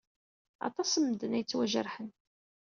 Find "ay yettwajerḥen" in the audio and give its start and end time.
1.37-2.09